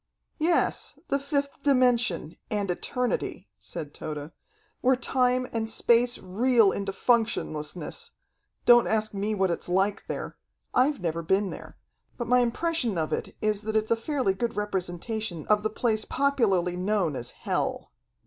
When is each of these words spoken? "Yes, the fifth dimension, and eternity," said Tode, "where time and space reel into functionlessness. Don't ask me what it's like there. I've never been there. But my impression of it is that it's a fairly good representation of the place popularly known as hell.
"Yes, 0.39 0.97
the 1.09 1.19
fifth 1.19 1.61
dimension, 1.61 2.35
and 2.49 2.71
eternity," 2.71 3.51
said 3.59 3.93
Tode, 3.93 4.31
"where 4.79 4.95
time 4.95 5.45
and 5.53 5.69
space 5.69 6.17
reel 6.17 6.71
into 6.71 6.91
functionlessness. 6.91 8.09
Don't 8.65 8.87
ask 8.87 9.13
me 9.13 9.35
what 9.35 9.51
it's 9.51 9.69
like 9.69 10.07
there. 10.07 10.37
I've 10.73 11.01
never 11.01 11.21
been 11.21 11.51
there. 11.51 11.77
But 12.17 12.27
my 12.27 12.39
impression 12.39 12.97
of 12.97 13.13
it 13.13 13.35
is 13.43 13.61
that 13.61 13.75
it's 13.75 13.91
a 13.91 13.95
fairly 13.95 14.33
good 14.33 14.55
representation 14.57 15.45
of 15.45 15.61
the 15.61 15.69
place 15.69 16.03
popularly 16.03 16.75
known 16.75 17.15
as 17.15 17.29
hell. 17.29 17.91